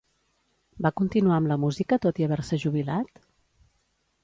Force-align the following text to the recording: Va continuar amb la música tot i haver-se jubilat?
Va 0.85 0.91
continuar 1.01 1.35
amb 1.41 1.51
la 1.51 1.59
música 1.65 2.01
tot 2.07 2.23
i 2.23 2.27
haver-se 2.29 2.61
jubilat? 2.67 3.25